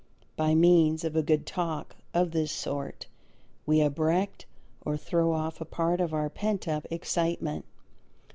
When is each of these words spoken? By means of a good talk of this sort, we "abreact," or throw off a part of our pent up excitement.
By 0.35 0.55
means 0.55 1.03
of 1.03 1.15
a 1.15 1.21
good 1.21 1.45
talk 1.45 1.95
of 2.11 2.31
this 2.31 2.51
sort, 2.51 3.05
we 3.67 3.81
"abreact," 3.81 4.45
or 4.83 4.97
throw 4.97 5.31
off 5.31 5.61
a 5.61 5.63
part 5.65 6.01
of 6.01 6.11
our 6.11 6.27
pent 6.27 6.67
up 6.67 6.87
excitement. 6.89 7.65